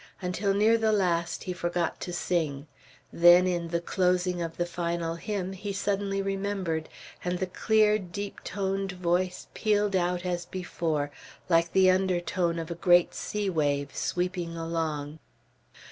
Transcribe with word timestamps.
Until 0.19 0.55
near 0.55 0.79
the 0.79 0.91
last, 0.91 1.43
he 1.43 1.53
forgot 1.53 1.99
to 1.99 2.11
sing; 2.11 2.65
then, 3.13 3.45
in 3.45 3.67
the 3.67 3.79
closing 3.79 4.41
of 4.41 4.57
the 4.57 4.65
final 4.65 5.13
hymn, 5.13 5.53
he 5.53 5.71
suddenly 5.71 6.23
remembered, 6.23 6.89
and 7.23 7.37
the 7.37 7.45
clear 7.45 7.99
deep 7.99 8.43
toned 8.43 8.93
voice 8.93 9.45
pealed 9.53 9.95
out, 9.95 10.25
as 10.25 10.47
before, 10.47 11.11
like 11.49 11.71
the 11.71 11.91
undertone 11.91 12.57
of 12.57 12.71
a 12.71 12.81
great 12.81 13.13
sea 13.13 13.47
wave, 13.47 13.95
sweeping 13.95 14.57
along. 14.57 15.19